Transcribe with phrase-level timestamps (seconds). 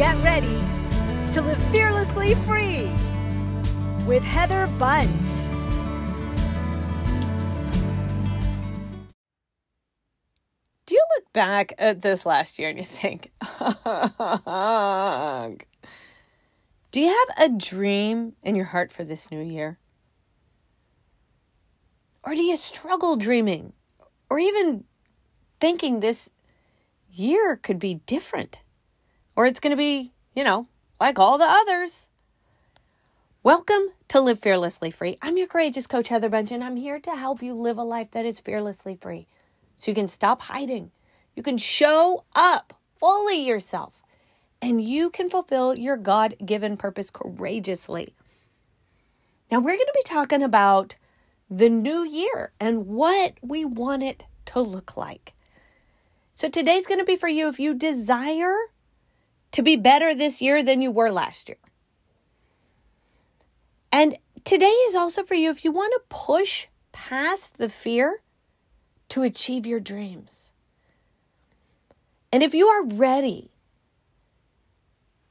[0.00, 0.58] get ready
[1.30, 2.88] to live fearlessly free
[4.06, 5.10] with Heather Bunch.
[10.86, 13.30] Do you look back at this last year and you think,
[16.90, 19.78] do you have a dream in your heart for this new year?
[22.24, 23.74] Or do you struggle dreaming
[24.30, 24.84] or even
[25.60, 26.30] thinking this
[27.12, 28.62] year could be different
[29.40, 30.68] or it's going to be, you know,
[31.00, 32.08] like all the others?
[33.42, 35.16] Welcome to Live Fearlessly Free.
[35.22, 38.10] I'm your courageous coach, Heather Bunch, and I'm here to help you live a life
[38.10, 39.26] that is fearlessly free
[39.78, 40.90] so you can stop hiding.
[41.34, 44.02] You can show up fully yourself
[44.60, 48.14] and you can fulfill your God given purpose courageously.
[49.50, 50.96] Now, we're going to be talking about
[51.48, 55.32] the new year and what we want it to look like.
[56.30, 58.54] So, today's going to be for you if you desire
[59.52, 61.58] to be better this year than you were last year.
[63.92, 68.22] And today is also for you if you want to push past the fear
[69.08, 70.52] to achieve your dreams.
[72.32, 73.50] And if you are ready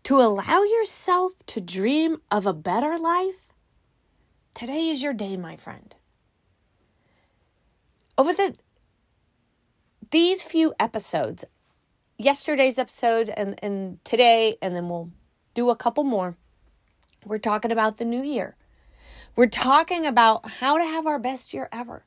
[0.04, 3.54] to allow yourself to dream of a better life,
[4.54, 5.96] today is your day, my friend.
[8.18, 8.56] Over the
[10.12, 11.46] these few episodes,
[12.20, 15.10] yesterday's episode and, and today, and then we'll
[15.56, 16.36] do a couple more.
[17.26, 18.56] We're talking about the new year.
[19.36, 22.04] We're talking about how to have our best year ever,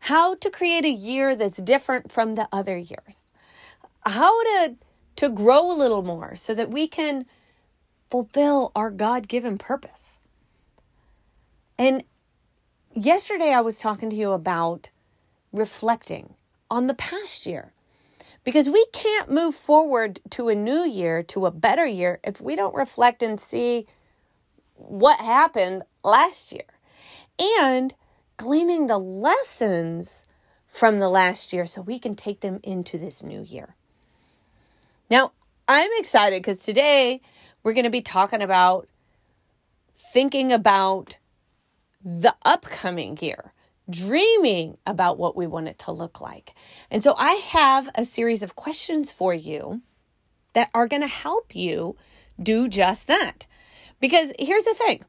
[0.00, 3.26] how to create a year that's different from the other years,
[4.06, 4.76] how to,
[5.16, 7.26] to grow a little more so that we can
[8.08, 10.20] fulfill our God given purpose.
[11.76, 12.04] And
[12.94, 14.90] yesterday I was talking to you about
[15.52, 16.34] reflecting
[16.70, 17.72] on the past year
[18.48, 22.56] because we can't move forward to a new year, to a better year, if we
[22.56, 23.86] don't reflect and see
[24.74, 26.64] what happened last year
[27.38, 27.92] and
[28.38, 30.24] gleaning the lessons
[30.64, 33.76] from the last year so we can take them into this new year.
[35.10, 35.32] Now,
[35.68, 37.20] I'm excited because today
[37.62, 38.88] we're going to be talking about
[40.14, 41.18] thinking about
[42.02, 43.52] the upcoming year,
[43.90, 46.54] dreaming about what we want it to look like.
[46.90, 49.82] And so I have a series of questions for you
[50.52, 51.96] that are going to help you
[52.42, 53.46] do just that.
[54.00, 55.04] Because here's the thing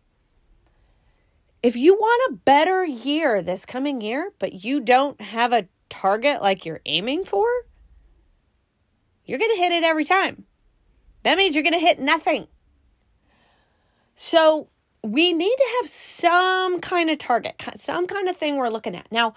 [1.61, 6.41] if you want a better year this coming year, but you don't have a target
[6.41, 7.47] like you're aiming for,
[9.25, 10.45] you're going to hit it every time.
[11.23, 12.47] That means you're going to hit nothing.
[14.15, 14.69] So
[15.03, 19.11] we need to have some kind of target, some kind of thing we're looking at.
[19.11, 19.33] Now,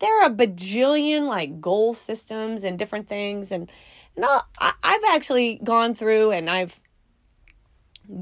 [0.00, 3.52] there are a bajillion like goal systems and different things.
[3.52, 3.70] And,
[4.16, 6.80] and I I've actually gone through and I've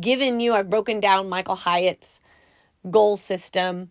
[0.00, 2.20] given you, I've broken down Michael Hyatt's
[2.90, 3.90] goal system.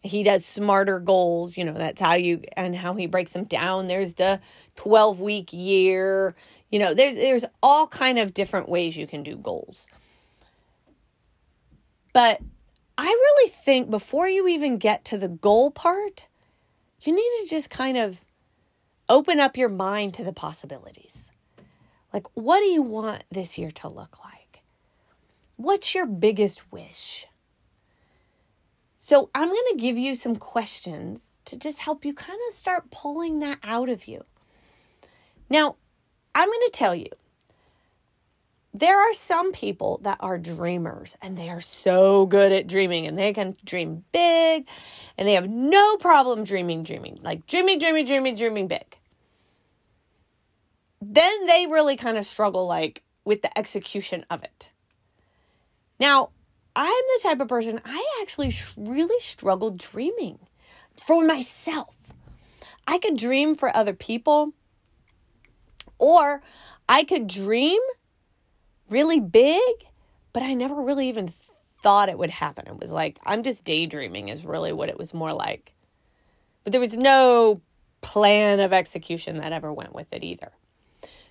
[0.00, 3.88] He does smarter goals, you know, that's how you and how he breaks them down.
[3.88, 4.40] There's the
[4.76, 6.36] 12 week year,
[6.70, 9.88] you know, there's there's all kind of different ways you can do goals.
[12.16, 12.40] But
[12.96, 16.28] I really think before you even get to the goal part,
[17.02, 18.24] you need to just kind of
[19.06, 21.30] open up your mind to the possibilities.
[22.14, 24.62] Like, what do you want this year to look like?
[25.56, 27.26] What's your biggest wish?
[28.96, 32.90] So, I'm going to give you some questions to just help you kind of start
[32.90, 34.24] pulling that out of you.
[35.50, 35.76] Now,
[36.34, 37.10] I'm going to tell you
[38.78, 43.16] there are some people that are dreamers and they are so good at dreaming and
[43.16, 44.68] they can dream big
[45.16, 48.98] and they have no problem dreaming, dreaming, like dreaming, dreaming, dreaming, dreaming big.
[51.00, 54.68] Then they really kind of struggle like with the execution of it.
[55.98, 56.30] Now,
[56.74, 60.38] I'm the type of person I actually really struggle dreaming
[61.02, 62.12] for myself.
[62.86, 64.52] I could dream for other people
[65.98, 66.42] or
[66.88, 67.80] I could dream
[68.90, 69.72] really big,
[70.32, 71.28] but I never really even
[71.82, 72.66] thought it would happen.
[72.66, 75.74] It was like, I'm just daydreaming, is really what it was more like.
[76.64, 77.60] But there was no
[78.00, 80.52] plan of execution that ever went with it either.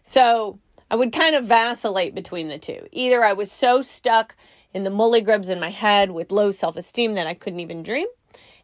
[0.01, 0.59] So
[0.89, 2.88] I would kind of vacillate between the two.
[2.91, 4.35] Either I was so stuck
[4.74, 7.83] in the mully grubs in my head with low self esteem that I couldn't even
[7.83, 8.07] dream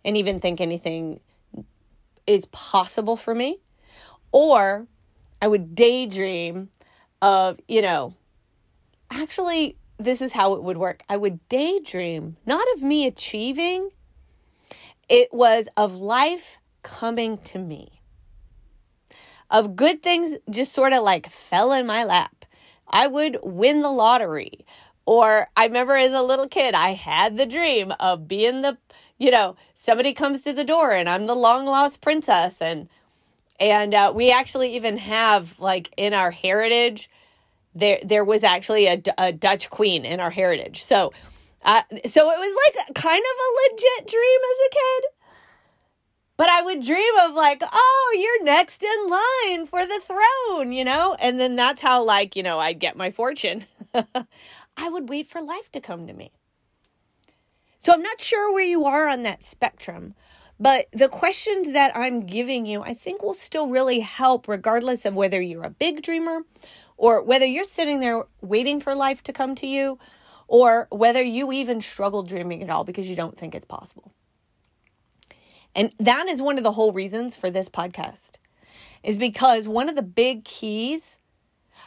[0.04, 1.20] and even think anything
[2.28, 3.60] is possible for me,
[4.32, 4.88] or
[5.42, 6.70] I would daydream
[7.22, 8.14] of, you know,
[9.12, 11.04] actually, this is how it would work.
[11.10, 13.90] I would daydream, not of me achieving,
[15.10, 18.02] it was of life coming to me,
[19.50, 22.46] of good things just sort of like fell in my lap.
[22.88, 24.66] I would win the lottery.
[25.06, 28.78] Or I remember as a little kid, I had the dream of being the,
[29.18, 32.62] you know, somebody comes to the door and I'm the long lost princess.
[32.62, 32.88] And,
[33.60, 37.10] and uh, we actually even have like in our heritage,
[37.74, 40.84] there, there was actually a, a Dutch queen in our heritage.
[40.84, 41.14] So,
[41.64, 45.06] uh, so it was like kind of a legit dream as a kid.
[46.38, 50.84] But I would dream of like, oh, you're next in line for the throne, you
[50.84, 51.16] know?
[51.20, 53.66] And then that's how, like, you know, I'd get my fortune.
[53.94, 56.32] I would wait for life to come to me.
[57.78, 60.16] So I'm not sure where you are on that spectrum,
[60.60, 65.14] but the questions that I'm giving you, I think will still really help, regardless of
[65.14, 66.42] whether you're a big dreamer
[67.02, 69.98] or whether you're sitting there waiting for life to come to you
[70.48, 74.14] or whether you even struggle dreaming at all because you don't think it's possible.
[75.74, 78.38] And that is one of the whole reasons for this podcast,
[79.02, 81.18] is because one of the big keys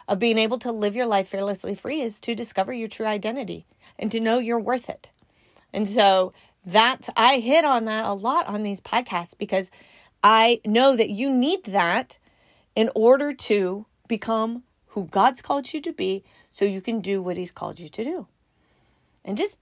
[0.08, 3.66] of being able to live your life fearlessly free is to discover your true identity
[3.96, 5.12] and to know you're worth it.
[5.72, 6.32] And so
[6.66, 9.70] that's, I hit on that a lot on these podcasts because
[10.25, 12.19] I know that you need that
[12.75, 14.64] in order to become
[14.94, 18.05] who God's called you to be so you can do what He's called you to
[18.05, 18.26] do.
[19.25, 19.58] And just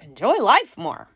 [0.00, 1.08] enjoy life more.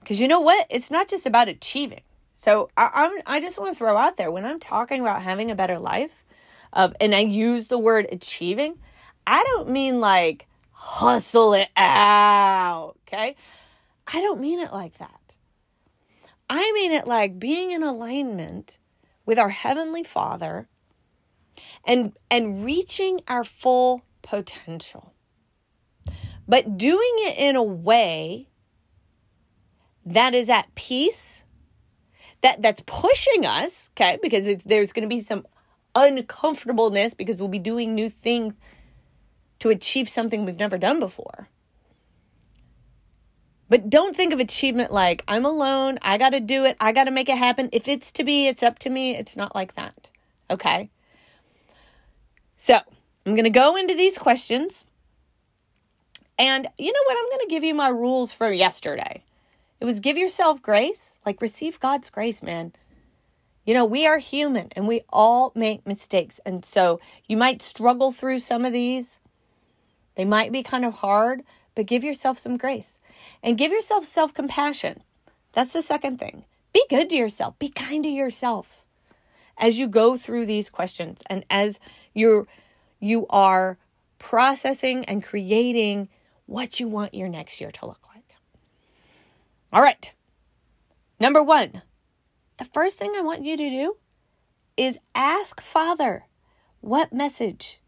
[0.00, 0.66] Because you know what?
[0.68, 2.02] It's not just about achieving.
[2.34, 5.50] So I, I'm, I just want to throw out there when I'm talking about having
[5.50, 6.24] a better life,
[6.72, 8.78] of and I use the word achieving,
[9.26, 12.94] I don't mean like hustle it out.
[13.06, 13.36] Okay,
[14.06, 15.36] I don't mean it like that.
[16.50, 18.78] I mean it like being in alignment
[19.24, 20.68] with our heavenly Father
[21.86, 25.14] and and reaching our full potential.
[26.46, 28.48] But doing it in a way
[30.06, 31.44] that is at peace,
[32.40, 34.18] that that's pushing us, okay?
[34.22, 35.46] Because it's there's going to be some
[35.94, 38.54] uncomfortableness because we'll be doing new things
[39.58, 41.48] to achieve something we've never done before.
[43.68, 47.04] But don't think of achievement like I'm alone, I got to do it, I got
[47.04, 47.68] to make it happen.
[47.72, 49.14] If it's to be, it's up to me.
[49.16, 50.10] It's not like that.
[50.50, 50.90] Okay?
[52.58, 52.80] So,
[53.24, 54.84] I'm going to go into these questions.
[56.38, 57.16] And you know what?
[57.18, 59.22] I'm going to give you my rules for yesterday.
[59.80, 62.72] It was give yourself grace, like receive God's grace, man.
[63.64, 66.40] You know, we are human and we all make mistakes.
[66.44, 69.20] And so you might struggle through some of these.
[70.16, 71.42] They might be kind of hard,
[71.76, 72.98] but give yourself some grace
[73.42, 75.02] and give yourself self compassion.
[75.52, 76.44] That's the second thing.
[76.72, 78.84] Be good to yourself, be kind to yourself
[79.58, 81.78] as you go through these questions and as
[82.14, 82.46] you're
[83.00, 83.78] you are
[84.18, 86.08] processing and creating
[86.46, 88.34] what you want your next year to look like.
[89.72, 90.12] All right.
[91.20, 91.82] Number one,
[92.56, 93.96] the first thing I want you to do
[94.76, 96.26] is ask Father,
[96.80, 97.80] what message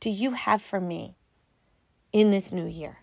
[0.00, 1.16] do you have for me
[2.12, 2.98] in this new year?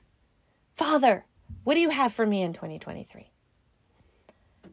[0.75, 1.25] Father,
[1.63, 3.31] what do you have for me in 2023?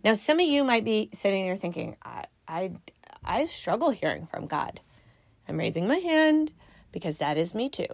[0.05, 2.73] Now, some of you might be sitting there thinking, I, I,
[3.29, 4.81] I struggle hearing from God.
[5.47, 6.53] I'm raising my hand
[6.91, 7.87] because that is me too.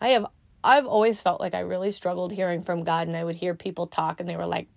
[0.00, 0.26] I have
[0.64, 3.86] I've always felt like I really struggled hearing from God and I would hear people
[3.86, 4.68] talk and they were like,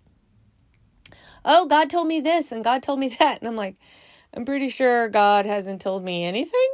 [1.43, 3.39] oh, God told me this and God told me that.
[3.39, 3.75] And I'm like,
[4.33, 6.69] I'm pretty sure God hasn't told me anything.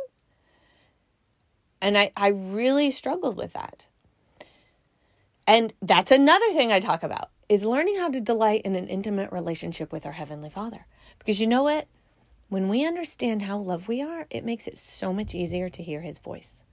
[1.82, 3.88] And I, I really struggled with that.
[5.48, 9.32] And that's another thing I talk about is learning how to delight in an intimate
[9.32, 10.86] relationship with our Heavenly Father.
[11.20, 11.88] Because you know what?
[12.52, 16.02] When we understand how loved we are, it makes it so much easier to hear
[16.02, 16.66] His voice.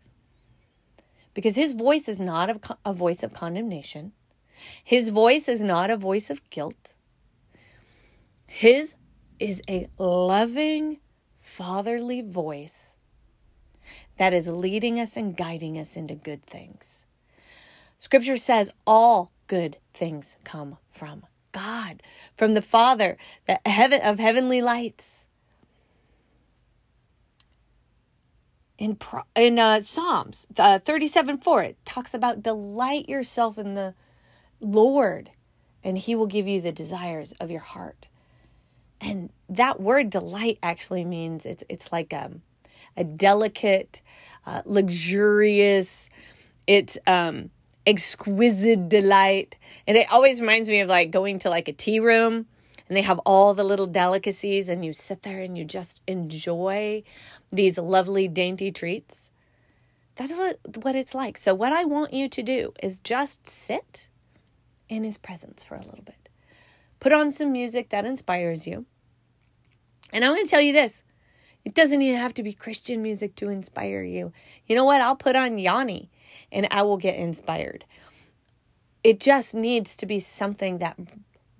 [1.35, 2.51] Because His voice is not
[2.85, 4.11] a, voice of condemnation,
[4.83, 6.95] His voice is not a voice of guilt.
[8.45, 8.97] His
[9.39, 10.99] is a loving,
[11.39, 12.97] fatherly voice
[14.17, 17.07] that is leading us and guiding us into good things.
[17.99, 22.03] Scripture says all good things come from God,
[22.37, 23.17] from the Father
[23.47, 25.27] the heaven of heavenly lights.
[28.79, 28.97] In
[29.35, 33.95] in uh, Psalms uh, 37 4, it talks about delight yourself in the
[34.61, 35.31] Lord,
[35.83, 38.09] and He will give you the desires of your heart.
[39.01, 42.43] And that word delight actually means it's it's like a, um,
[42.97, 44.01] a delicate,
[44.47, 46.09] uh, luxurious,
[46.69, 47.51] it's um,
[47.85, 49.57] exquisite delight.
[49.89, 52.47] And it always reminds me of like going to like a tea room
[52.89, 57.03] and they have all the little delicacies and you sit there and you just enjoy
[57.53, 59.31] these lovely dainty treats.
[60.17, 61.37] That's what what it's like.
[61.37, 64.09] So what I want you to do is just sit
[64.89, 66.29] in his presence for a little bit.
[66.99, 68.87] Put on some music that inspires you.
[70.13, 71.05] And I want to tell you this
[71.65, 74.33] It doesn't even have to be Christian music to inspire you.
[74.67, 75.01] You know what?
[75.01, 76.11] I'll put on Yanni
[76.51, 77.85] and I will get inspired.
[79.05, 80.99] It just needs to be something that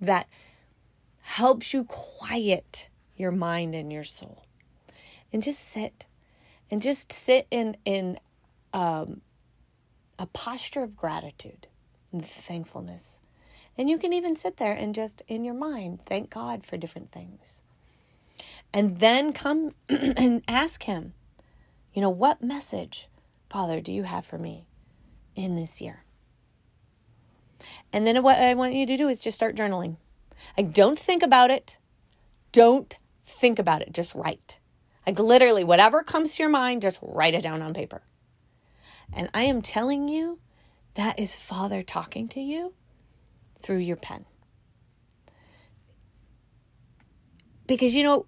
[0.01, 0.27] that
[1.29, 4.45] helps you quiet your mind and your soul.
[5.31, 6.07] And just sit
[6.71, 8.17] and just sit in in
[8.73, 9.21] um,
[10.17, 11.67] a posture of gratitude
[12.11, 13.19] and thankfulness.
[13.77, 17.11] And you can even sit there and just in your mind thank God for different
[17.11, 17.61] things.
[18.73, 21.13] And then come and ask Him,
[21.93, 23.07] you know, what message,
[23.51, 24.65] Father, do you have for me
[25.35, 26.03] in this year?
[27.93, 29.97] And then what I want you to do is just start journaling.
[30.57, 31.77] Like, don't think about it.
[32.51, 33.93] Don't think about it.
[33.93, 34.59] Just write.
[35.05, 38.01] Like, literally, whatever comes to your mind, just write it down on paper.
[39.13, 40.39] And I am telling you,
[40.95, 42.73] that is Father talking to you
[43.61, 44.25] through your pen.
[47.67, 48.25] Because, you know,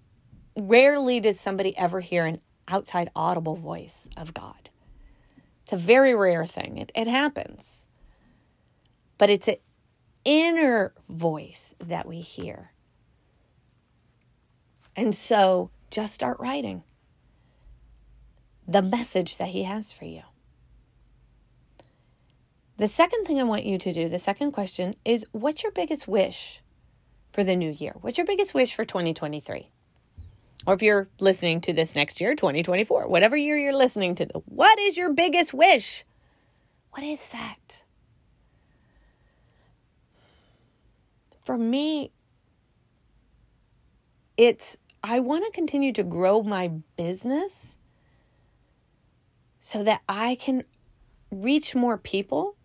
[0.56, 4.70] rarely does somebody ever hear an outside audible voice of God.
[5.62, 6.78] It's a very rare thing.
[6.78, 7.86] It, it happens.
[9.18, 9.56] But it's an
[10.24, 12.72] inner voice that we hear.
[14.96, 16.82] And so just start writing
[18.66, 20.22] the message that He has for you.
[22.76, 26.08] The second thing I want you to do, the second question is what's your biggest
[26.08, 26.62] wish
[27.32, 27.94] for the new year?
[28.00, 29.70] What's your biggest wish for 2023?
[30.66, 34.78] Or if you're listening to this next year, 2024, whatever year you're listening to, what
[34.78, 36.04] is your biggest wish?
[36.90, 37.84] What is that?
[41.42, 42.12] For me,
[44.36, 47.76] it's I want to continue to grow my business
[49.58, 50.64] so that I can
[51.30, 52.56] reach more people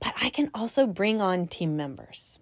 [0.00, 2.38] but I can also bring on team members.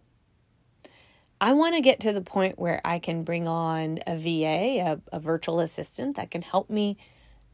[1.40, 5.00] I want to get to the point where I can bring on a VA, a,
[5.12, 6.96] a virtual assistant that can help me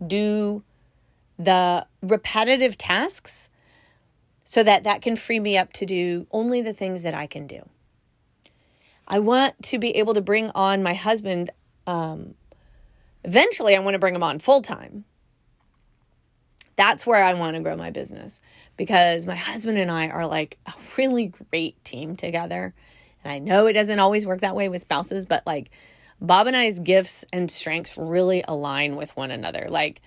[0.07, 0.62] do
[1.38, 3.50] the repetitive tasks
[4.43, 7.47] so that that can free me up to do only the things that I can
[7.47, 7.69] do.
[9.06, 11.50] I want to be able to bring on my husband.
[11.87, 12.34] Um,
[13.23, 15.04] eventually, I want to bring him on full time
[16.76, 18.40] that's where I want to grow my business
[18.76, 22.75] because my husband and I are like a really great team together.
[23.23, 25.70] And I know it doesn't always work that way with spouses, but like
[26.20, 29.66] Bob and I's gifts and strengths really align with one another.
[29.68, 30.00] Like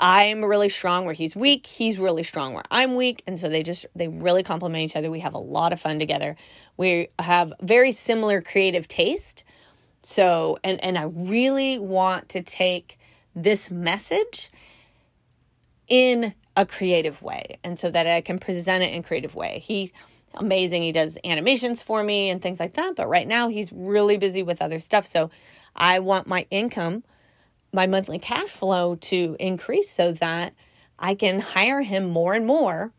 [0.00, 3.62] I'm really strong where he's weak, he's really strong where I'm weak, and so they
[3.62, 5.10] just they really complement each other.
[5.10, 6.36] We have a lot of fun together.
[6.76, 9.44] We have very similar creative taste.
[10.02, 12.98] So, and and I really want to take
[13.34, 14.50] this message
[15.88, 19.60] in a creative way and so that I can present it in creative way.
[19.64, 19.92] He's
[20.34, 20.82] amazing.
[20.82, 24.42] He does animations for me and things like that, but right now he's really busy
[24.42, 25.06] with other stuff.
[25.06, 25.30] So
[25.74, 27.04] I want my income,
[27.72, 30.54] my monthly cash flow to increase so that
[30.98, 32.92] I can hire him more and more.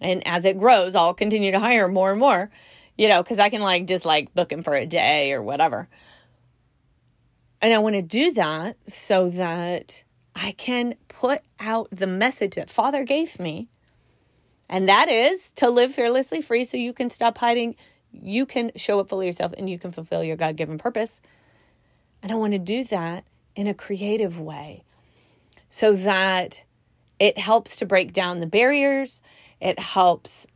[0.00, 2.50] And as it grows, I'll continue to hire more and more,
[2.96, 5.88] you know, because I can like just like book him for a day or whatever.
[7.60, 10.04] And I want to do that so that
[10.36, 13.68] I can put out the message that Father gave me.
[14.68, 17.76] And that is to live fearlessly free so you can stop hiding.
[18.12, 21.20] You can show up fully yourself and you can fulfill your God given purpose.
[22.22, 23.24] And I want to do that
[23.56, 24.84] in a creative way
[25.68, 26.64] so that
[27.18, 29.22] it helps to break down the barriers.
[29.60, 30.46] It helps,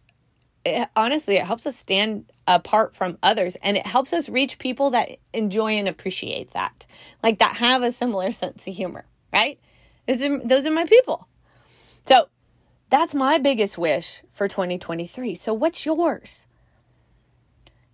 [0.65, 4.91] it, honestly, it helps us stand apart from others and it helps us reach people
[4.91, 6.87] that enjoy and appreciate that,
[7.23, 9.59] like that have a similar sense of humor, right?
[10.07, 11.29] Those are, those are my people.
[12.05, 12.29] So
[12.91, 15.35] that's my biggest wish for 2023.
[15.35, 16.47] So, what's yours?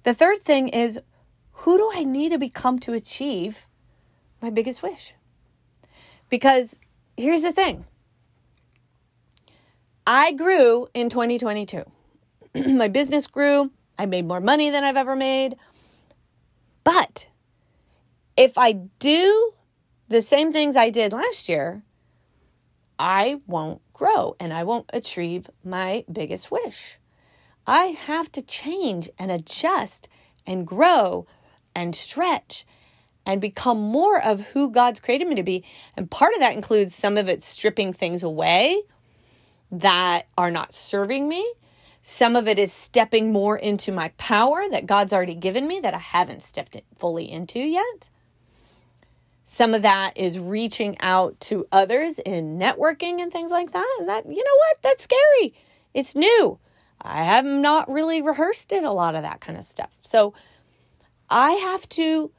[0.04, 1.00] The third thing is
[1.52, 3.66] who do I need to become to achieve
[4.44, 5.14] my biggest wish?
[6.28, 6.78] Because
[7.16, 7.86] here's the thing
[10.06, 11.82] I grew in 2022.
[12.74, 13.70] my business grew.
[13.98, 15.56] I made more money than I've ever made.
[16.82, 17.28] But
[18.36, 19.54] if I do
[20.08, 21.82] the same things I did last year,
[22.98, 26.98] I won't grow and I won't achieve my biggest wish.
[27.66, 30.06] I have to change and adjust
[30.46, 31.26] and grow
[31.74, 32.66] and stretch
[33.26, 35.64] and become more of who God's created me to be.
[35.96, 38.82] And part of that includes some of it stripping things away
[39.70, 41.52] that are not serving me.
[42.02, 45.94] Some of it is stepping more into my power that God's already given me that
[45.94, 48.10] I haven't stepped fully into yet.
[49.42, 53.96] Some of that is reaching out to others in networking and things like that.
[53.98, 54.82] And that, you know what?
[54.82, 55.54] That's scary.
[55.92, 56.58] It's new.
[57.00, 59.96] I have not really rehearsed it, a lot of that kind of stuff.
[60.00, 60.32] So
[61.28, 62.30] I have to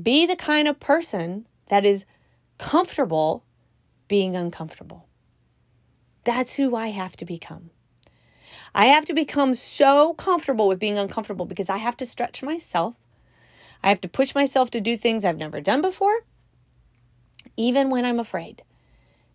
[0.00, 2.04] be the kind of person that is
[2.58, 3.44] comfortable
[4.08, 5.06] being uncomfortable.
[6.24, 7.70] That's who I have to become.
[8.74, 12.94] I have to become so comfortable with being uncomfortable because I have to stretch myself.
[13.82, 16.20] I have to push myself to do things I've never done before,
[17.56, 18.62] even when I'm afraid.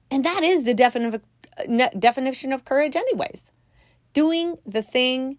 [0.10, 3.52] And that is the definition of courage, anyways.
[4.14, 5.38] Doing the thing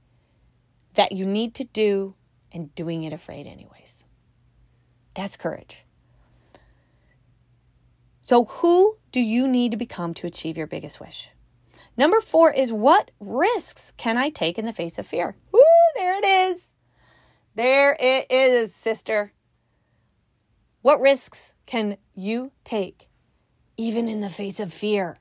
[0.94, 2.14] that you need to do
[2.52, 4.04] and doing it afraid, anyways.
[5.18, 5.84] That's courage.
[8.20, 11.32] So, who do you need to become to achieve your biggest wish?
[11.96, 15.34] Number four is what risks can I take in the face of fear?
[15.50, 15.60] Woo,
[15.96, 16.62] there it is.
[17.56, 19.32] There it is, sister.
[20.82, 23.08] What risks can you take
[23.76, 25.16] even in the face of fear?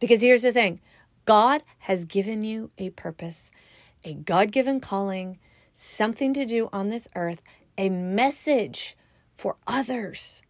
[0.00, 0.80] Because here's the thing
[1.24, 3.52] God has given you a purpose,
[4.02, 5.38] a God given calling,
[5.72, 7.42] something to do on this earth,
[7.78, 8.96] a message
[9.40, 10.42] for others.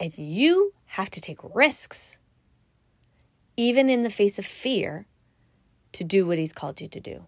[0.00, 2.18] And you have to take risks,
[3.56, 5.06] even in the face of fear,
[5.92, 7.26] to do what he's called you to do.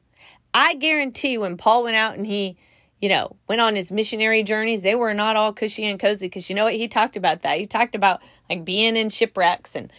[0.52, 2.57] I guarantee when Paul went out and he,
[3.00, 6.50] you know, went on his missionary journeys, they were not all cushy and cozy because
[6.50, 6.75] you know what?
[6.75, 7.61] He talked about that.
[7.61, 9.93] He talked about like being in shipwrecks and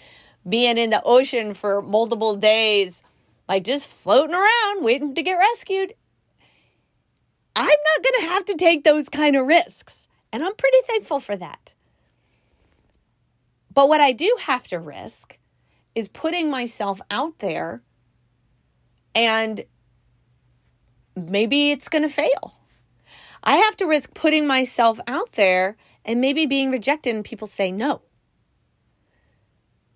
[0.47, 3.03] being in the ocean for multiple days,
[3.47, 5.93] like just floating around waiting to get rescued.
[7.55, 10.07] I'm not going to have to take those kind of risks.
[10.31, 11.73] And I'm pretty thankful for that.
[13.73, 15.37] But what I do have to risk
[15.93, 17.81] is putting myself out there
[19.13, 19.63] and
[21.15, 22.59] maybe it's going to fail.
[23.43, 27.71] I have to risk putting myself out there and maybe being rejected and people say
[27.71, 28.01] no.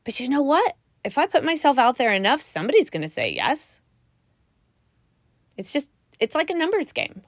[0.03, 0.75] But you know what?
[1.03, 3.81] If I put myself out there enough, somebody's going to say yes.
[5.57, 5.89] It's just,
[6.19, 7.23] it's like a numbers game.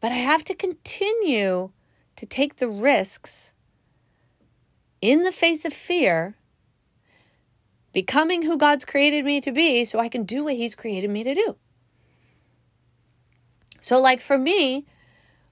[0.00, 1.70] But I have to continue
[2.16, 3.52] to take the risks
[5.00, 6.36] in the face of fear,
[7.92, 11.22] becoming who God's created me to be so I can do what He's created me
[11.24, 11.56] to do.
[13.80, 14.86] So, like for me,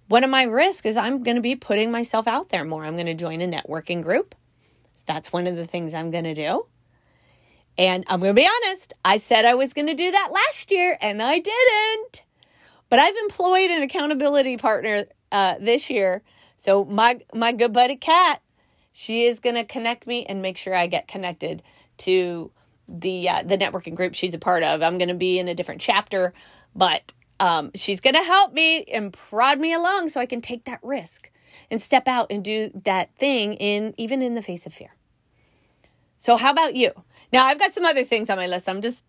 [0.09, 2.85] one of my risks is I'm going to be putting myself out there more.
[2.85, 4.35] I'm going to join a networking group.
[4.95, 6.67] So that's one of the things I'm going to do.
[7.77, 10.71] And I'm going to be honest, I said I was going to do that last
[10.71, 12.25] year and I didn't.
[12.91, 16.23] But I've employed an accountability partner uh, this year.
[16.57, 18.43] So my my good buddy Kat
[18.99, 21.63] she is going to connect me and make sure I get connected
[21.99, 22.51] to
[22.89, 24.83] the uh, the networking group she's a part of.
[24.83, 26.35] I'm going to be in a different chapter,
[26.75, 30.65] but um, she's going to help me and prod me along so I can take
[30.65, 31.31] that risk
[31.71, 34.91] and step out and do that thing in even in the face of fear.
[36.19, 36.91] So how about you?
[37.33, 38.69] Now I've got some other things on my list.
[38.69, 39.05] I'm just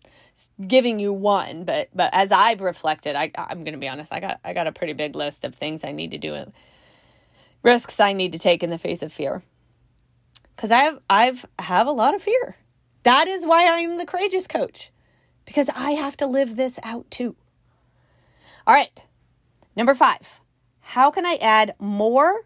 [0.66, 4.12] giving you one, but but as I've reflected, I I'm going to be honest.
[4.12, 6.44] I got I got a pretty big list of things I need to do,
[7.62, 9.42] risks I need to take in the face of fear
[10.54, 12.56] because I have I've have a lot of fear.
[13.02, 14.90] That is why I'm the courageous coach
[15.46, 17.34] because I have to live this out too.
[18.66, 19.04] All right.
[19.74, 20.40] Number 5.
[20.80, 22.42] How can I add more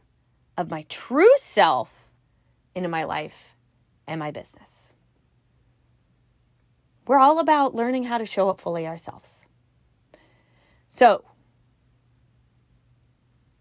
[0.57, 2.13] of my true self
[2.75, 3.54] into my life
[4.07, 4.95] and my business?
[7.07, 9.47] We're all about learning how to show up fully ourselves.
[10.89, 11.25] So,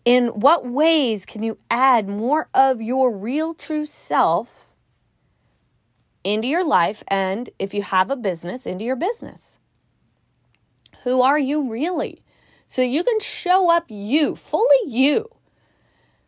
[0.06, 4.73] in what ways can you add more of your real true self
[6.23, 7.03] into your life?
[7.08, 9.60] And if you have a business into your business.
[11.03, 12.23] Who are you really?
[12.67, 15.29] So you can show up you fully you.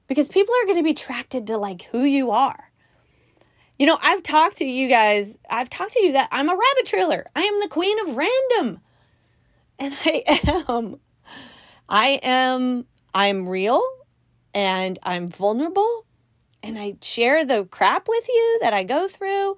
[0.07, 2.71] Because people are going to be attracted to like who you are
[3.77, 6.85] you know i've talked to you guys i've talked to you that i'm a rabbit
[6.85, 8.79] trailer i am the queen of random
[9.79, 10.23] and i
[10.67, 10.99] am
[11.89, 12.85] i am
[13.15, 13.81] I'm real
[14.53, 16.05] and I'm vulnerable
[16.61, 19.55] and I share the crap with you that I go through.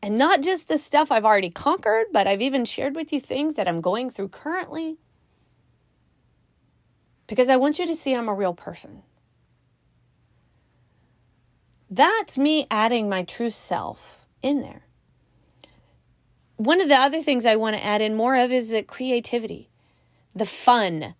[0.00, 3.56] And not just the stuff I've already conquered, but I've even shared with you things
[3.56, 4.98] that I'm going through currently.
[7.26, 9.02] Because I want you to see I'm a real person.
[11.90, 14.82] That's me adding my true self in there.
[16.56, 19.70] One of the other things I want to add in more of is the creativity,
[20.32, 21.14] the fun,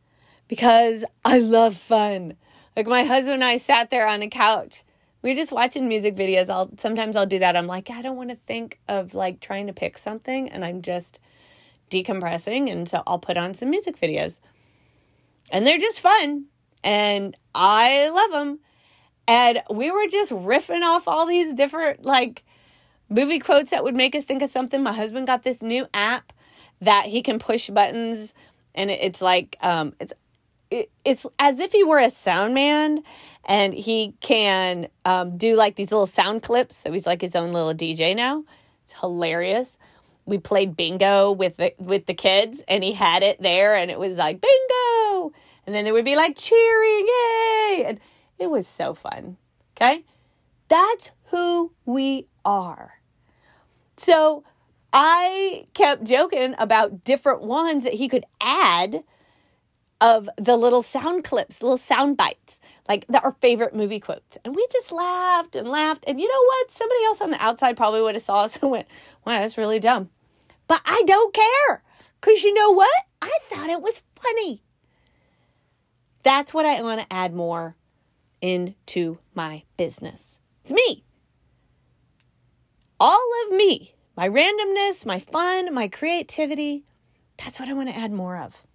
[0.47, 2.35] because I love fun.
[2.77, 4.85] Like my husband and I sat there on a couch.
[5.23, 6.49] We are just watching music videos.
[6.49, 7.57] I'll sometimes I'll do that.
[7.57, 10.83] I'm like, I don't want to think of like trying to pick something and I'm
[10.83, 11.19] just
[11.91, 14.41] decompressing and so I'll put on some music videos.
[15.51, 16.47] And they're just fun
[16.85, 18.61] and I love them.
[19.27, 22.45] And we were just riffing off all these different like
[23.09, 24.83] movie quotes that would make us think of something.
[24.83, 26.33] My husband got this new app
[26.81, 28.35] that he can push buttons
[28.75, 30.15] and it's like um it's
[30.71, 33.03] it, it's as if he were a sound man
[33.45, 36.77] and he can um, do like these little sound clips.
[36.77, 38.45] So he's like his own little DJ now.
[38.85, 39.79] It's hilarious.
[40.27, 43.99] We played bingo with the with the kids and he had it there and it
[43.99, 45.33] was like bingo.
[45.67, 47.85] And then there would be like cheering, yay!
[47.87, 48.01] And
[48.41, 49.37] it was so fun.
[49.77, 50.05] Okay?
[50.69, 53.01] That's who we are.
[53.97, 54.43] So
[54.93, 59.05] I kept joking about different ones that he could add
[60.01, 64.39] of the little sound clips, little sound bites, like our favorite movie quotes.
[64.43, 66.05] And we just laughed and laughed.
[66.07, 66.71] And you know what?
[66.71, 68.89] Somebody else on the outside probably would have saw us and went,
[69.27, 70.09] wow, that's really dumb.
[70.67, 71.83] But I don't care.
[72.21, 73.05] Because you know what?
[73.21, 74.63] I thought it was funny.
[76.23, 77.77] That's what I want to add more
[78.41, 80.39] into my business.
[80.63, 81.05] It's me.
[82.99, 86.85] All of me, my randomness, my fun, my creativity.
[87.39, 88.67] That's what I want to add more of.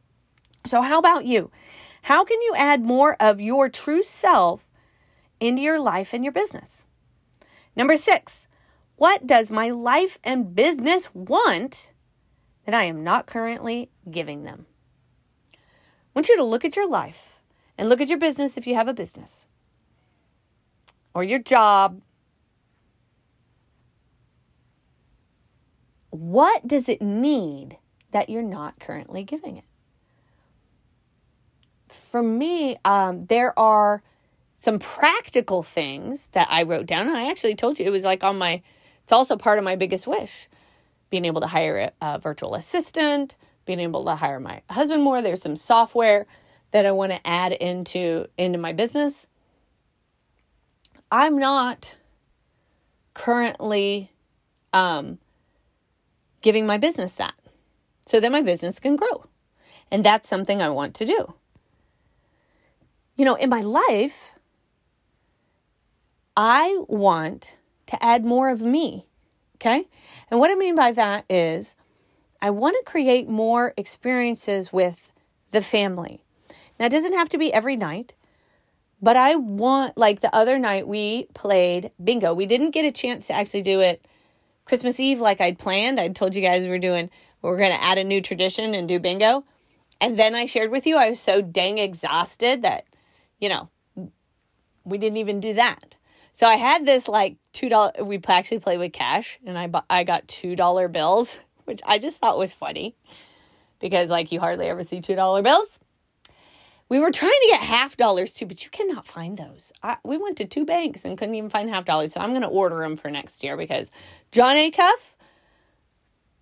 [0.66, 1.52] So, how about you?
[2.04, 4.68] How can you add more of your true self
[5.40, 6.86] into your life and your business?
[7.76, 8.48] Number six,
[8.96, 11.94] what does my life and business want
[12.66, 14.66] that I am not currently giving them?
[15.54, 15.58] I
[16.16, 17.42] want you to look at your life
[17.78, 19.46] and look at your business if you have a business
[21.16, 22.02] or your job.
[26.12, 27.78] What does it need
[28.12, 29.66] that you're not currently giving it?
[32.16, 34.02] for me, um, there are
[34.58, 37.08] some practical things that I wrote down.
[37.08, 38.62] And I actually told you it was like on my,
[39.04, 40.48] it's also part of my biggest wish
[41.10, 45.22] being able to hire a, a virtual assistant, being able to hire my husband more.
[45.22, 46.26] There's some software
[46.72, 49.28] that I want to add into into my business.
[51.16, 51.96] I'm not
[53.14, 54.12] currently
[54.74, 55.20] um,
[56.42, 57.36] giving my business that
[58.06, 59.26] so that my business can grow.
[59.92, 61.36] And that's something I want to do
[63.16, 64.36] you know, in my life,
[66.36, 69.06] I want to add more of me.
[69.56, 69.88] Okay.
[70.30, 71.76] And what I mean by that is
[72.42, 75.14] I want to create more experiences with
[75.52, 76.22] the family.
[76.78, 78.16] Now, it doesn't have to be every night,
[79.06, 82.34] but I want, like the other night, we played bingo.
[82.34, 84.04] We didn't get a chance to actually do it
[84.66, 86.00] Christmas Eve like I'd planned.
[86.00, 88.74] I told you guys we were doing, we we're going to add a new tradition
[88.74, 89.46] and do bingo.
[90.02, 92.86] And then I shared with you, I was so dang exhausted that
[93.40, 93.70] you know,
[94.84, 95.96] we didn't even do that.
[96.34, 97.92] So I had this like two dollar.
[98.02, 102.00] We actually played with cash, and I bought, I got two dollar bills, which I
[102.00, 102.96] just thought was funny,
[103.80, 105.80] because like you hardly ever see two dollar bills.
[106.88, 109.74] We were trying to get half dollars too, but you cannot find those.
[109.82, 112.14] I, we went to two banks and couldn't even find half dollars.
[112.14, 113.90] So I'm going to order them for next year because
[114.32, 115.16] Jon Acuff,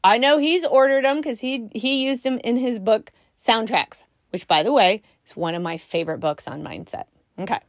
[0.04, 4.04] I know he's ordered them because he he used them in his book Soundtracks
[4.34, 7.04] which, by the way, is one of my favorite books on mindset.
[7.38, 7.60] Okay,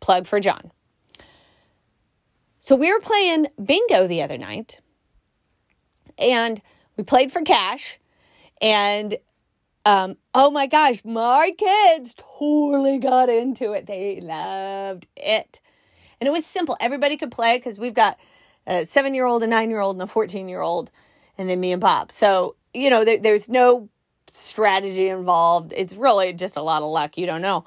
[0.00, 0.70] plug for Jon.
[2.58, 4.82] So we were playing bingo the other night,
[6.18, 6.60] and
[6.98, 7.98] we played for cash,
[8.60, 9.16] and
[9.84, 13.86] um, oh my gosh, my kids totally got into it.
[13.86, 15.60] They loved it.
[16.20, 16.76] And it was simple.
[16.80, 18.18] Everybody could play because we've got
[18.66, 20.90] a seven year old, a nine year old, and a 14 year old,
[21.36, 22.12] and then me and Bob.
[22.12, 23.88] So, you know, there, there's no
[24.30, 25.72] strategy involved.
[25.76, 27.18] It's really just a lot of luck.
[27.18, 27.64] You don't know.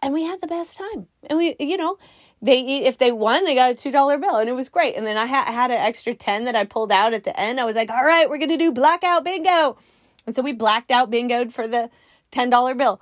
[0.00, 1.06] And we had the best time.
[1.28, 1.98] And we, you know,
[2.42, 4.96] they if they won, they got a two dollar bill, and it was great.
[4.96, 7.58] And then I ha- had an extra ten that I pulled out at the end.
[7.58, 9.78] I was like, all right, we're gonna do blackout bingo,
[10.26, 11.90] and so we blacked out bingoed for the
[12.30, 13.00] ten dollar bill.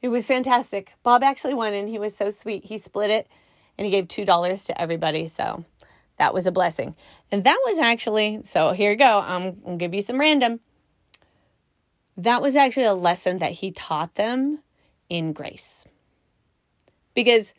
[0.00, 0.94] It was fantastic.
[1.02, 2.64] Bob actually won, and he was so sweet.
[2.64, 3.28] He split it,
[3.76, 5.26] and he gave two dollars to everybody.
[5.26, 5.64] So
[6.18, 6.94] that was a blessing.
[7.30, 8.72] And that was actually so.
[8.72, 9.20] Here you go.
[9.24, 10.60] I'm gonna give you some random
[12.18, 14.58] that was actually a lesson that he taught them
[15.08, 15.86] in grace.
[17.14, 17.54] Because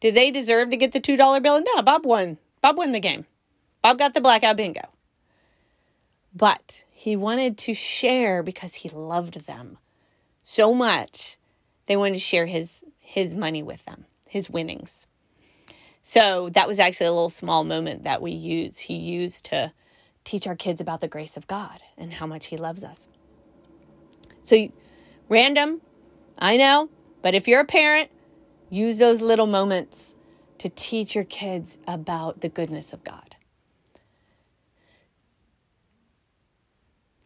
[0.00, 1.56] did they deserve to get the $2 bill?
[1.56, 2.38] And no, Bob won.
[2.62, 3.26] Bob won the game.
[3.82, 4.88] Bob got the blackout bingo.
[6.34, 9.78] But he wanted to share because he loved them
[10.42, 11.38] so much.
[11.86, 15.06] They wanted to share his his money with them, his winnings.
[16.02, 18.80] So that was actually a little small moment that we used.
[18.80, 19.72] He used to
[20.24, 23.08] teach our kids about the grace of God and how much he loves us.
[24.42, 24.68] So,
[25.28, 25.80] random,
[26.38, 26.90] I know,
[27.22, 28.10] but if you're a parent,
[28.68, 30.14] use those little moments
[30.58, 33.33] to teach your kids about the goodness of God.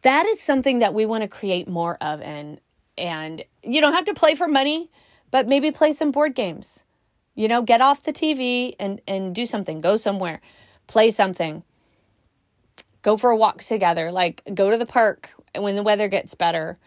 [0.03, 2.61] That is something that we want to create more of and
[2.97, 4.91] and you don't have to play for money,
[5.31, 6.83] but maybe play some board games.
[7.35, 9.81] You know, get off the TV and and do something.
[9.81, 10.41] Go somewhere.
[10.87, 11.63] Play something.
[13.03, 14.11] Go for a walk together.
[14.11, 16.77] Like go to the park when the weather gets better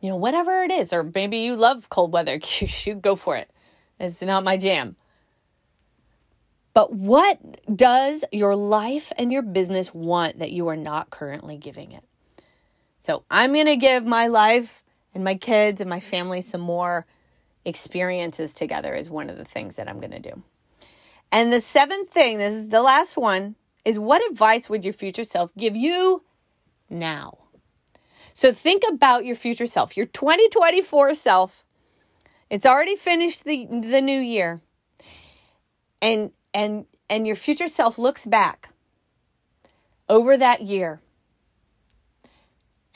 [0.00, 3.50] You know, whatever it is, or maybe you love cold weather, shoot, go for it.
[4.00, 4.96] It's not my jam.
[6.74, 7.40] But what
[7.76, 12.04] does your life and your business want that you are not currently giving it?
[13.06, 14.82] So I'm going to give my life
[15.14, 17.06] and my kids and my family some more
[17.64, 20.42] experiences together, is one of the things that I'm going to do.
[21.30, 25.22] And the seventh thing, this is the last one, is what advice would your future
[25.22, 26.24] self give you
[26.90, 27.38] now?
[28.32, 31.64] So think about your future self, your 2024 self.
[32.50, 34.62] It's already finished the, the new year.
[36.02, 38.70] And and and your future self looks back
[40.08, 41.00] over that year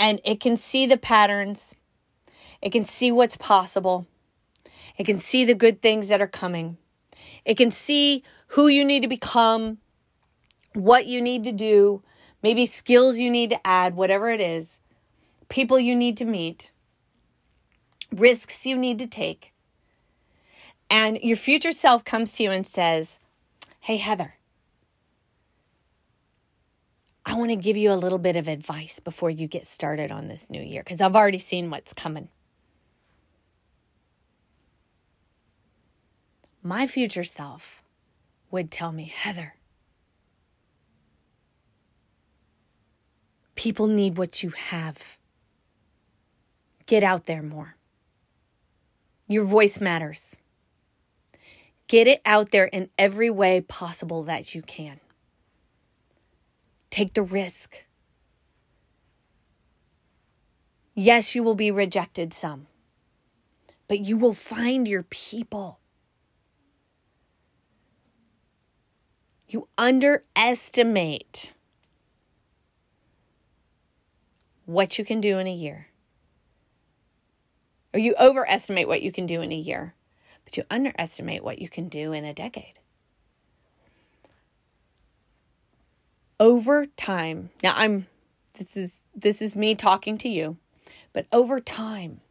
[0.01, 1.77] and it can see the patterns.
[2.63, 4.07] It can see what's possible.
[4.97, 6.79] It can see the good things that are coming.
[7.45, 9.77] It can see who you need to become,
[10.73, 12.03] what you need to do,
[12.43, 14.81] maybe skills you need to add, whatever it is,
[15.51, 16.71] people you need to meet,
[18.11, 19.53] risks you need to take.
[20.89, 23.19] And your future self comes to you and says,
[23.81, 24.35] Hey, Heather,
[27.25, 30.29] I want to give you a little bit of advice before you get started on
[30.29, 32.29] this new year because I've already seen what's coming.
[36.63, 37.83] My future self
[38.51, 39.55] would tell me, Heather,
[43.55, 45.19] people need what you have.
[46.87, 47.77] Get out there more.
[49.27, 50.37] Your voice matters.
[51.87, 55.01] Get it out there in every way possible that you can.
[56.91, 57.85] Take the risk.
[60.95, 62.67] Yes, you will be rejected some,
[63.89, 65.79] but you will find your people.
[69.49, 71.53] You underestimate
[74.67, 75.89] what you can do in a year.
[77.95, 79.95] Or you overestimate what you can do in a year
[80.51, 82.81] but you underestimate what you can do in a decade.
[86.41, 88.07] Over time, now I'm
[88.55, 90.57] this is this is me talking to you,
[91.13, 92.23] but over time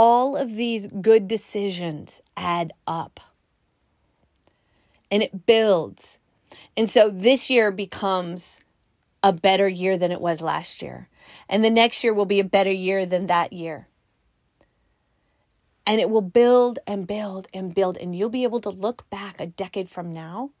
[0.00, 3.20] all of these good decisions add up.
[5.10, 6.18] And it builds.
[6.74, 8.60] And so this year becomes
[9.22, 11.10] a better year than it was last year.
[11.50, 13.88] And the next year will be a better year than that year.
[15.86, 17.98] And it will build and build and build.
[17.98, 20.52] And you'll be able to look back a decade from now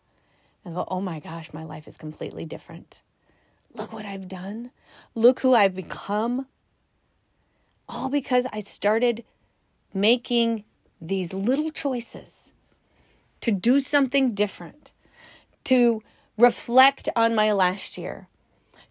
[0.64, 3.02] and go, oh my gosh, my life is completely different.
[3.74, 4.70] Look what I've done.
[5.14, 6.46] Look who I've become.
[7.88, 9.24] All because I started
[9.92, 10.64] making
[11.00, 12.52] these little choices
[13.40, 14.92] to do something different,
[15.64, 16.02] to
[16.36, 18.28] reflect on my last year,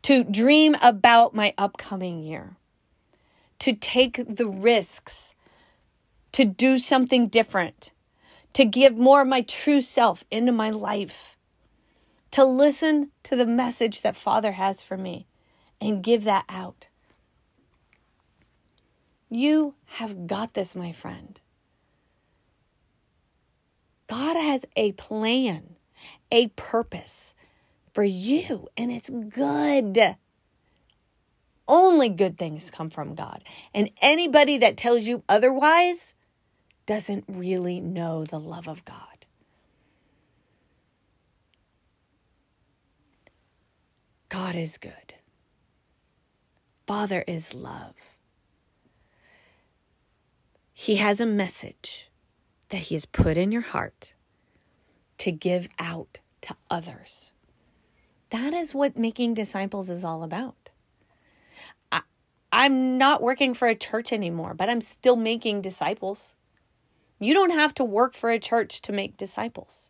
[0.02, 2.56] to dream about my upcoming year,
[3.60, 5.36] to take the risks
[6.32, 7.92] to do something different,
[8.54, 11.38] to give more of my true self into my life,
[12.32, 15.28] to listen to the message that Father has for me
[15.82, 16.90] and give that out.
[19.30, 21.40] You have got this, my friend.
[24.08, 25.76] God has a plan,
[26.32, 27.36] a purpose
[27.94, 30.16] for you, and it's good.
[31.68, 33.44] Only good things come from God.
[33.74, 36.16] And anybody that tells you otherwise
[36.88, 39.09] doesn't really know the love of God.
[44.30, 45.16] God is good.
[46.86, 47.96] Father is love.
[50.72, 52.10] He has a message
[52.70, 54.14] that He has put in your heart
[55.18, 57.34] to give out to others.
[58.30, 60.70] That is what making disciples is all about.
[61.92, 62.02] I,
[62.52, 66.36] am not working for a church anymore, but I'm still making disciples.
[67.20, 69.90] You don't have to work for a church to make disciples.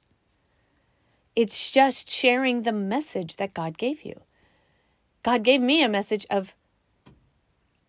[1.35, 4.21] It's just sharing the message that God gave you.
[5.23, 6.55] God gave me a message of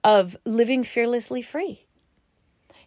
[0.03, 1.87] of living fearlessly free.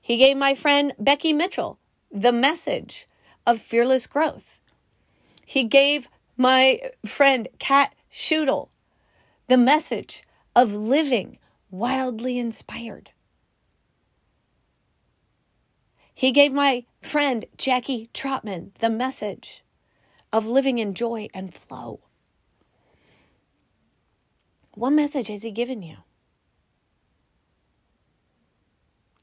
[0.02, 1.80] He gave my friend Becky Mitchell
[2.12, 3.08] the message
[3.46, 4.60] of fearless growth.
[5.46, 8.70] He gave my friend Kat Schudel
[9.48, 10.24] the message
[10.56, 11.38] of living
[11.70, 13.12] wildly inspired.
[16.14, 19.64] He gave my friend Jackie Trotman the message
[20.32, 22.02] of living in joy and flow.
[24.76, 25.98] What message has he given you?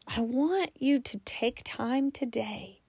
[0.07, 2.81] I want you to take time today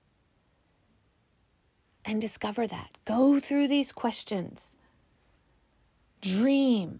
[2.06, 2.97] and discover that.
[3.06, 4.76] Go through these questions.
[6.21, 7.00] Dream.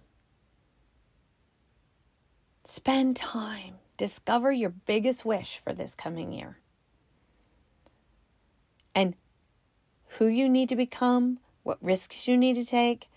[2.66, 3.76] Spend time.
[3.98, 6.58] Discover your biggest wish for this coming year.
[8.96, 9.14] And
[10.18, 13.11] who you need to become, what risks you need to take,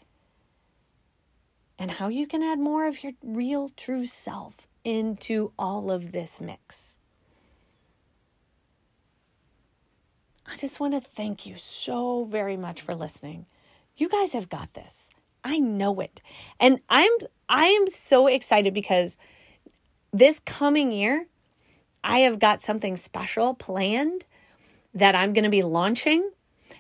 [1.78, 6.40] and how you can add more of your real, true self into all of this
[6.40, 6.96] mix.
[10.46, 13.46] I just want to thank you so very much for listening.
[13.96, 15.10] You guys have got this.
[15.42, 16.22] I know it.
[16.60, 17.10] And I'm
[17.48, 19.16] I am so excited because
[20.12, 21.26] this coming year
[22.02, 24.24] I have got something special planned
[24.94, 26.30] that I'm going to be launching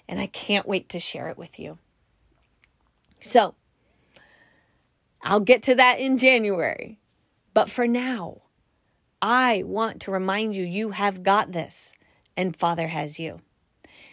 [0.08, 1.78] and I can't wait to share it with you.
[3.20, 3.54] So,
[5.24, 7.00] I'll get to that in January.
[7.54, 8.42] But for now,
[9.22, 11.94] I want to remind you you have got this
[12.36, 13.40] and Father has you.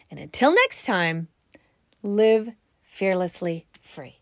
[0.09, 1.27] And until next time,
[2.01, 2.49] live
[2.81, 4.20] fearlessly free.